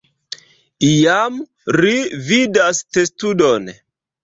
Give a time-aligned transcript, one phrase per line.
[0.87, 1.37] Iam,
[1.77, 1.93] ri
[2.31, 3.73] vidas testudon.